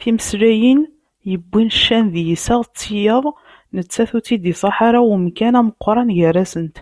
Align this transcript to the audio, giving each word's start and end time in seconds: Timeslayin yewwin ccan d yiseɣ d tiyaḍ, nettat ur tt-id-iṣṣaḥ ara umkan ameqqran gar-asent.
Timeslayin 0.00 0.80
yewwin 1.30 1.68
ccan 1.78 2.04
d 2.12 2.14
yiseɣ 2.26 2.60
d 2.64 2.70
tiyaḍ, 2.78 3.24
nettat 3.74 4.10
ur 4.16 4.22
tt-id-iṣṣaḥ 4.22 4.76
ara 4.88 5.00
umkan 5.14 5.54
ameqqran 5.60 6.08
gar-asent. 6.16 6.76